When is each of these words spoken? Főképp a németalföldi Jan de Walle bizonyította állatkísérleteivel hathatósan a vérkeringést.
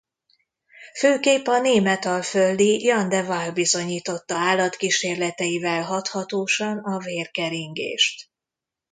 Főképp 0.97 1.45
a 1.45 1.59
németalföldi 1.59 2.83
Jan 2.83 3.09
de 3.09 3.21
Walle 3.21 3.51
bizonyította 3.51 4.35
állatkísérleteivel 4.35 5.83
hathatósan 5.83 6.77
a 6.77 6.97
vérkeringést. 6.97 8.29